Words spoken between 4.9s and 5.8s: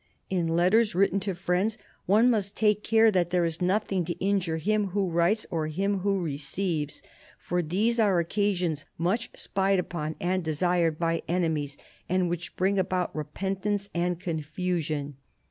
writes or